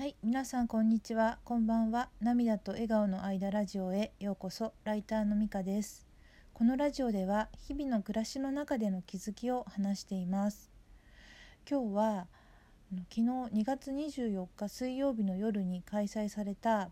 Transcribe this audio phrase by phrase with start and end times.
[0.00, 1.36] はい、皆さんこんにちは。
[1.44, 2.08] こんばんは。
[2.22, 4.72] 涙と笑顔の間ラジオへようこそ。
[4.82, 6.06] ライターのみかです。
[6.54, 10.70] このラジオでは日々の暮らしの中での気づきを話しています。
[11.70, 12.26] 今日は
[13.10, 16.88] 昨日2月24日水曜日の夜に開催された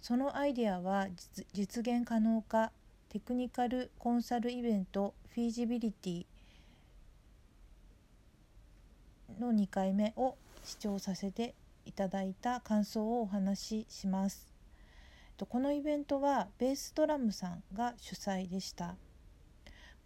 [0.00, 2.70] そのアイデアは実実現可能か
[3.08, 6.26] テクニカルコンサルイベントフィージビリティ
[9.40, 11.56] の2回目を視聴させて
[11.88, 14.46] いただいた感想をお話しします。
[15.48, 18.96] このイベントはベースドラムさんが主催でした。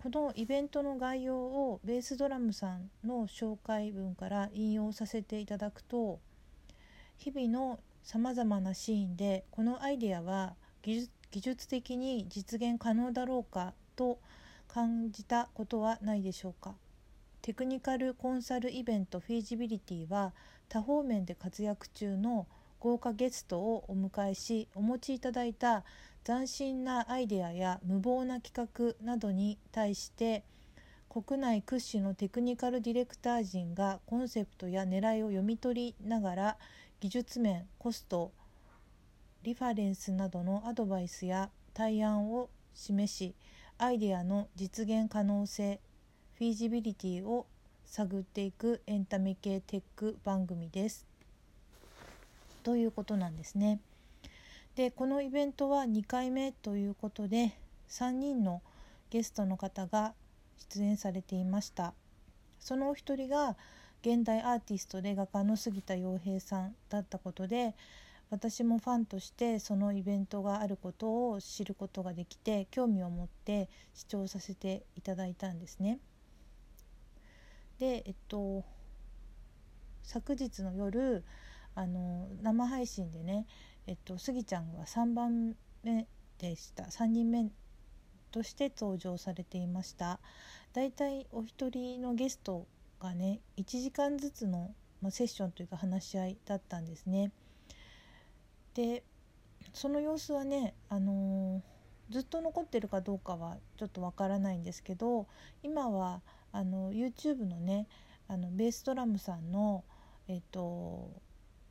[0.03, 6.19] このイベントの概要をベースドラムさんの紹介文から引用させていただくと
[7.19, 14.19] 日々のさまざまなシーンでこのアイデアは技術的に実現可能だろうかと
[14.67, 16.75] 感じたことはないでしょうか
[17.41, 20.33] テクニカルコンサルイベントフィージビリティは
[20.73, 22.47] 多方面で活躍中の
[22.81, 25.85] 豪華ゲストをお迎えしお持ちいただいた
[26.25, 30.45] 斬新なアイデアや無謀な企画などに対して
[31.11, 36.57] 国内屈指のテクニカルディレクター陣がコンセプトや狙いを読み取りながら
[37.01, 38.33] 技術面コスト
[39.43, 43.35] リファレンスなどのアドバイスや対案を示し
[43.77, 45.81] アイデアの実現可能性
[46.39, 47.47] フィージビリティを
[47.93, 51.05] 探っていくエンタメ系テック番組です。
[52.63, 53.81] ということなんですね。
[54.77, 57.55] でこのイベントは2回目ということで
[57.91, 58.63] 3人の
[59.11, 60.15] ゲストの方が
[60.71, 61.93] 出演されていました。
[62.61, 63.57] そのお一人が
[64.01, 67.75] 現代アーティストで画家の杉田洋平さんだったことで
[68.31, 75.99] 私もファンとしてそのイベントがあることを知ることができて興味を持って視聴させていただいたんですね。
[77.83, 78.63] でえっと
[80.05, 81.25] 昨日の夜
[81.75, 83.45] あの生配信でね、
[83.89, 86.07] えっと、スギちゃんが3番目
[86.39, 86.85] でした。
[86.85, 87.51] 3人目
[88.31, 90.21] として登場されていました。
[90.75, 92.69] だいたいお一人のゲスト
[93.01, 97.33] がね1時間ずつの、ま、セッションというか話し合いだったんですね。
[98.75, 99.03] で
[99.73, 105.27] その様子はね、あのー、ずっと残ってるかどうかはちょっとわからないんですけど
[105.65, 107.87] 今はあの YouTube のね
[108.29, 109.85] あのベースドラムさんの、
[110.29, 111.11] えっと、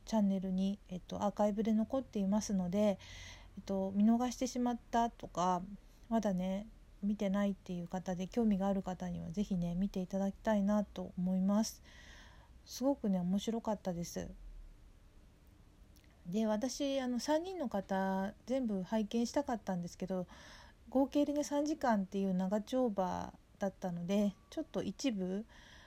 [0.05, 2.93] チャンネルに、えっと、アーカイブで残っていますので、え
[3.61, 5.61] っと、見逃してしまったとか
[6.09, 6.67] まだね
[7.01, 11.81] 見てないっていう方で興味がある方には是非ね見ていただきたいなと思います。
[12.65, 14.27] すごくね面白かったです。
[16.27, 20.27] で私あの3人の方全部拝見したかったんですけど
[20.89, 25.45] 合計でね3時間っていう長丁場だったのでちょっと一部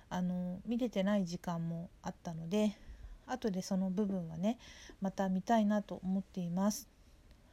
[0.08, 2.76] あの見れてない時間もあったので
[3.26, 4.58] 後でその部分はね
[5.00, 6.88] また見たいなと思っています。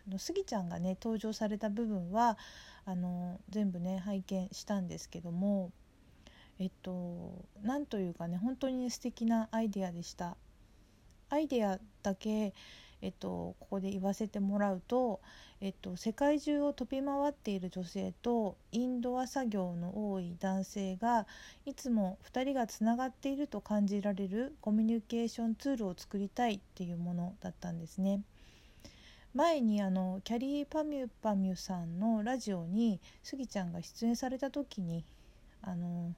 [0.08, 2.38] あのスギちゃんがね登場された部分は
[2.86, 5.72] あの全部ね拝見したんですけども
[6.60, 10.38] えっとなんというかね本当に、素敵なアイデアでした。
[11.30, 12.54] アイデアだけ
[13.01, 15.22] えっと、ここで言わせてもらうと、
[15.59, 21.25] えっと、世界中を飛び回っている女性とインドア作業の多い男性が
[21.66, 28.22] いつも2人がつながっていると感じられるコミュニケーションツールを作りたいっていうものだったんですね。
[29.33, 35.06] 前にあのキャリーパミュパミュさんのラジオにスギちゃんが出演された時に
[35.62, 36.13] あの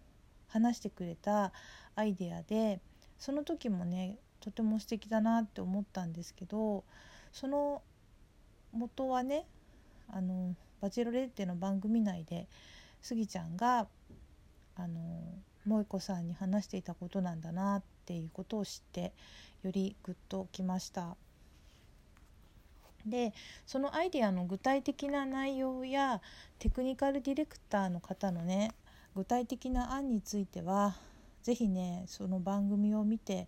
[0.47, 1.51] 話してくれた
[1.95, 2.79] アイデアで
[3.19, 6.83] その時もねとても素敵だなって思ったんですけど
[7.31, 7.81] その
[8.73, 9.45] 元はね
[10.09, 12.49] あのバチェロレッテの番組内で
[13.01, 13.87] スギちゃんが
[14.75, 14.99] あの
[15.63, 19.13] 萌子さんに話していたことなんだなっていうことを知って
[19.63, 21.15] よりグッときました。
[23.05, 23.33] で
[23.65, 26.21] そのアイデアの具体的な内容や
[26.59, 28.71] テクニカルディレクターの方のね
[29.15, 30.95] 具体的な案については
[31.43, 33.47] 是非ねその番組を見て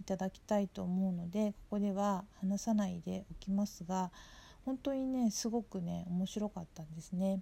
[0.00, 4.10] いただきたいと思うのでここでは話さないでおきますが
[4.64, 7.40] 本当にねすごくね面白かったんですね。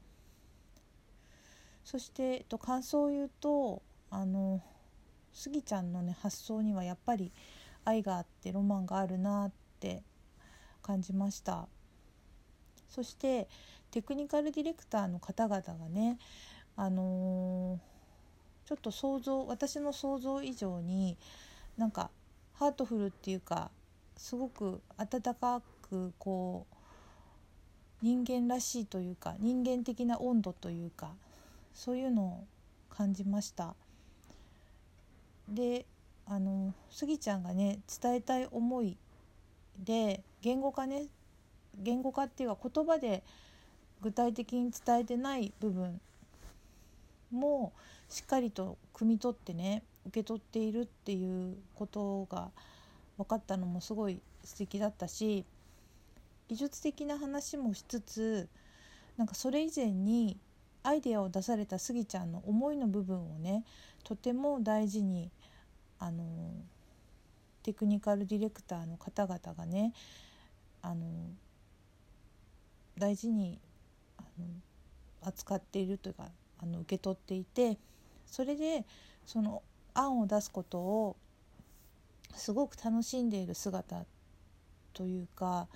[1.84, 3.80] そして、えっと、感想を言うと
[4.10, 4.60] あの
[5.32, 7.30] スギちゃんのね発想にはやっぱり
[7.84, 10.02] 愛があってロマンがあるなって
[10.82, 11.69] 感じました
[12.88, 13.48] そして
[13.92, 16.19] テクニカルディレクターの方々がね
[16.75, 21.16] あのー、ちょっと想像私の想像以上に
[21.76, 22.10] なんか
[22.58, 23.70] ハートフルっていうか
[24.16, 26.76] すごく温かくこう
[28.02, 31.10] 人間らしいというか人間的な温度というか
[31.74, 32.44] そういうのを
[32.88, 33.74] 感じました。
[35.48, 35.84] で
[36.26, 38.96] あのスギちゃんがね伝えたい思い
[39.84, 41.04] で言語化ね
[41.78, 43.22] 言語化っていうか言葉で
[44.02, 46.00] 具体的に伝えてない部分
[47.30, 47.72] も
[48.08, 52.50] しっかりと汲み取ってね受け取っているっていうことが
[53.18, 55.44] 分かったのもすごい素敵だったし
[56.48, 58.48] 技術的な話もしつつ
[59.16, 60.38] なんかそれ以前に
[60.82, 63.64] アイデアを出されたスギちゃんの思いの部分をね
[64.04, 65.30] とても大事に
[65.98, 66.24] あの
[67.64, 69.92] テクニカルディレクターの方々がね
[70.82, 71.04] あの
[72.96, 73.58] 大事に
[74.18, 74.46] あの
[75.22, 76.26] 扱っているというか
[76.62, 77.76] あの受け取っていて
[78.24, 78.84] それで
[79.26, 79.62] その
[79.98, 81.16] 案を出すことを
[82.34, 84.04] すごく楽しんでいる姿
[84.93, 85.69] というか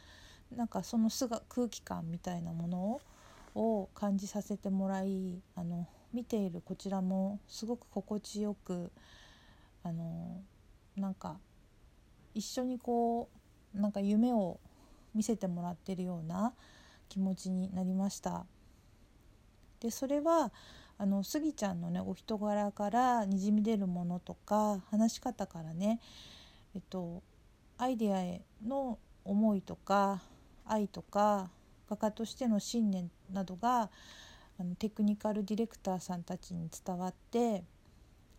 [0.55, 1.09] なんかその
[1.49, 3.01] 空気感みたいなもの
[3.55, 8.91] を感じさせてもらいあの見ているこちらもすごく心地よく
[9.83, 10.41] あの
[10.97, 11.39] なんか
[12.35, 13.29] 一緒にこ
[13.75, 14.59] うなんか夢を
[15.15, 16.53] 見せてもらってるような
[17.09, 18.45] 気持ちになりました。
[19.81, 20.53] でそれは
[21.03, 25.99] あのスギちゃんのねお人柄からにじみ出るものとか話し方からね
[26.75, 27.23] えっと
[27.79, 30.21] アイデアへの思いとか
[30.67, 31.49] 愛とか
[31.89, 33.89] 画家としての信念などが
[34.61, 37.65] あのテクニカルディレクターさんたちに伝わって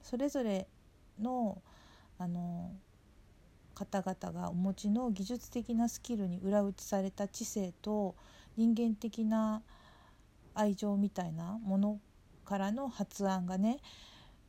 [0.04, 0.68] それぞれ
[1.20, 1.60] の
[2.20, 2.74] あの
[3.74, 8.14] 方々がお持ちの技術的なスキルに裏打ちされた知性と
[8.56, 9.64] 人間的な
[10.54, 12.00] 愛情みたいなもの
[12.52, 13.80] からの発案がね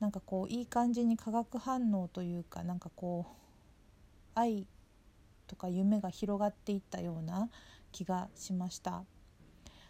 [0.00, 3.32] なんかこういい感じに化学反応というかなんかこう
[4.34, 4.66] 愛
[5.46, 7.49] とか夢が広がっていったような
[7.93, 9.04] 気がしました。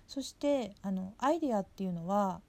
[0.07, 2.43] そしてあのアイデアっていうのは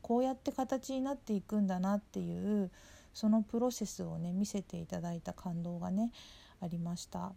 [0.00, 2.70] こうやって形になっていくんだなっていう
[3.12, 6.10] そのプロセスをね見せていただいた感動がね
[6.62, 7.32] ありました。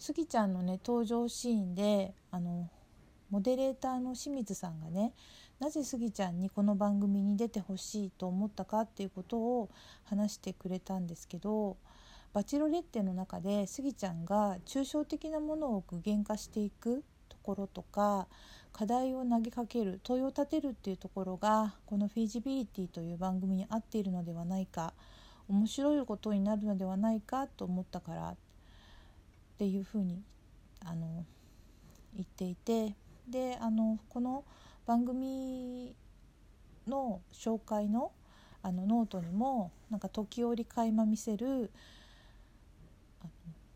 [0.00, 2.68] スギちゃんのね登場シーンであの
[3.30, 5.12] モデレーターの清水さんがね
[5.60, 9.68] なぜスギちゃんにこの番組に出てほしいと思ったかっていうことを
[10.04, 11.76] 話してくれたんですけど
[12.32, 18.28] バチロレッテの中でスギちゃんが抽象的なものを具現化していくところとか
[18.72, 24.92] 課題を投げかける問いを立てるっていうところがこのフィジビリティという番組に合っているのではないか
[25.48, 28.36] 面白いことになるのではないかと思ったからっ
[29.58, 30.22] ていうふうに
[30.84, 31.24] あの
[32.14, 32.94] 言っていて
[33.30, 34.44] であのこの
[34.86, 35.94] 番組
[36.86, 38.12] の紹介の
[38.62, 41.70] あのノートにもなんか時折垣間見せる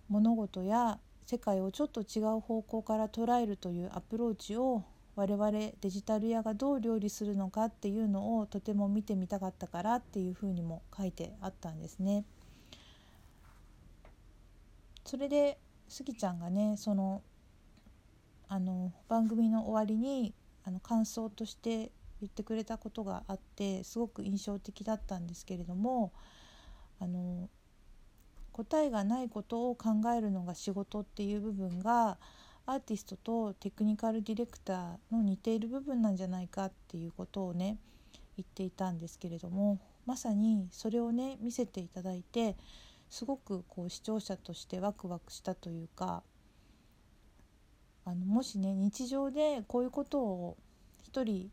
[0.09, 4.83] 物事や世界をちょっと違う方向から捉えるというアプローチを
[5.15, 12.25] 我々デジタル屋がどう料理するのかっていうのをとても見てみたかったからっていうふうにも書いてあったんですね。
[15.05, 15.59] それで
[15.89, 17.23] 杉ちゃんがねその
[18.53, 20.35] あの番組の終わりに
[20.67, 21.91] あの感想として
[22.21, 26.13] 言ってくれたことがあってすごく印象的だったんですけれども
[27.01, 27.49] あの
[28.53, 32.19] 答えがないことを考えるのが仕事っていう部分が
[32.67, 37.79] アーティストとテクニカルディレクターの似ている部分なんじゃないかっていうことをね
[38.37, 42.59] 言っていたんですけれどもまさにそれをね見せていただいて
[43.09, 46.23] すごくこう視聴者としてワクワクしたというか
[48.05, 50.57] あのもしね日常でこういうことを
[51.03, 51.51] 一人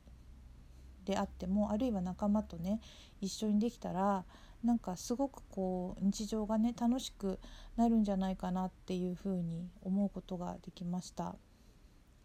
[1.05, 2.79] であってもあるいは仲間とね
[3.21, 4.25] 一緒にできたら
[4.63, 7.39] なんかすごくこう日常がね楽しく
[7.77, 11.35] なるんじゃないかなっていうふうに思うことができました。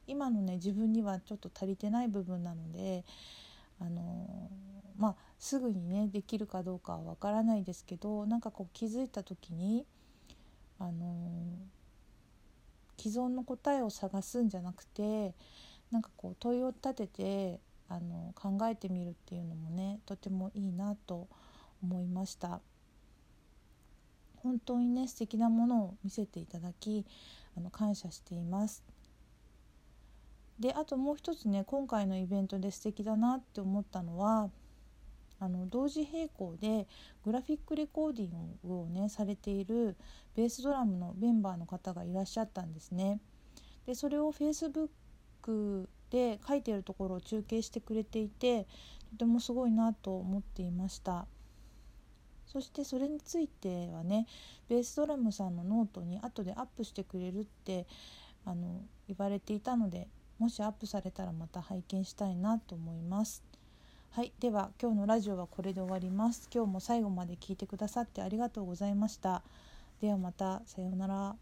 [0.06, 3.04] 今のね自分にはちょっと足りてない部分なので
[3.80, 4.50] あの
[4.98, 9.86] まあすぐにねできるかどうかはわからないですけどなんかこう気づいた時に
[10.78, 11.14] あの
[12.96, 15.34] 既存の答えを探すんじゃなくて
[15.90, 21.28] なんかこう問いを立ててあの考えてみるっていうのもねとてもいいなと
[21.82, 22.60] 思いました。
[24.42, 27.06] 本当にね素敵なものを見せていただき
[27.56, 28.82] あの感謝しています。
[30.58, 34.50] であともう一つね今回のイベントで素敵だなって思ったのは
[35.40, 36.86] あの同時並行で
[37.24, 39.96] グラフィックレコーディングをねされている
[40.36, 43.20] BASSDRUM のメンバーの方がいらっしゃったんですね。
[43.86, 48.66] でそれを Facebook で書いてるところを中継してくれていて
[49.10, 51.26] とてもすごいなと思っていました。
[52.46, 54.26] そしてそれについてはね
[54.68, 57.86] BASSDRUM さんのノートに後でアップしてくれるって
[58.44, 63.42] あの言われていたのでもしアップされたらまた拝見したいなと思います。
[64.14, 66.48] はい、では今日のラジオはこれで終わります。
[66.54, 69.42] 今日も最後まで聞いてくださってありがとうございました。
[70.00, 71.34] ではまたさようなら。